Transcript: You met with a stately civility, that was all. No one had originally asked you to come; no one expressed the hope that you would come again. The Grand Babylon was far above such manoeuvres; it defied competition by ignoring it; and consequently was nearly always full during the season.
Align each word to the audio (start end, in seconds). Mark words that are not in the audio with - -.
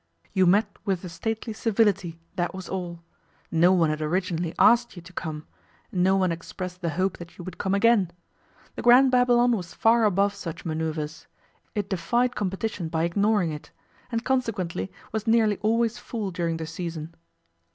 You 0.33 0.47
met 0.47 0.77
with 0.83 1.03
a 1.03 1.09
stately 1.09 1.53
civility, 1.53 2.19
that 2.35 2.55
was 2.55 2.67
all. 2.67 3.03
No 3.51 3.71
one 3.71 3.91
had 3.91 4.01
originally 4.01 4.55
asked 4.57 4.95
you 4.95 5.01
to 5.03 5.13
come; 5.13 5.45
no 5.91 6.15
one 6.17 6.31
expressed 6.31 6.81
the 6.81 6.89
hope 6.89 7.19
that 7.19 7.37
you 7.37 7.43
would 7.43 7.59
come 7.59 7.75
again. 7.75 8.09
The 8.73 8.81
Grand 8.81 9.11
Babylon 9.11 9.51
was 9.51 9.75
far 9.75 10.05
above 10.05 10.33
such 10.33 10.65
manoeuvres; 10.65 11.27
it 11.75 11.87
defied 11.87 12.35
competition 12.35 12.89
by 12.89 13.03
ignoring 13.03 13.51
it; 13.51 13.69
and 14.11 14.25
consequently 14.25 14.91
was 15.11 15.27
nearly 15.27 15.57
always 15.57 15.99
full 15.99 16.31
during 16.31 16.57
the 16.57 16.65
season. 16.65 17.13